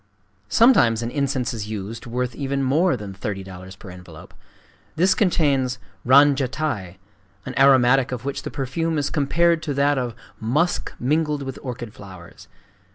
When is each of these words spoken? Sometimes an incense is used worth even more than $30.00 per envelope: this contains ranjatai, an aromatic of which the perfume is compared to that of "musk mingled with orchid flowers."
Sometimes 0.49 1.03
an 1.03 1.11
incense 1.11 1.53
is 1.53 1.69
used 1.69 2.07
worth 2.07 2.33
even 2.33 2.63
more 2.63 2.97
than 2.97 3.13
$30.00 3.13 3.77
per 3.77 3.91
envelope: 3.91 4.33
this 4.95 5.13
contains 5.13 5.77
ranjatai, 6.03 6.97
an 7.45 7.53
aromatic 7.55 8.11
of 8.11 8.25
which 8.25 8.41
the 8.41 8.49
perfume 8.49 8.97
is 8.97 9.11
compared 9.11 9.61
to 9.61 9.75
that 9.75 9.99
of 9.99 10.15
"musk 10.39 10.91
mingled 10.99 11.43
with 11.43 11.59
orchid 11.61 11.93
flowers." 11.93 12.47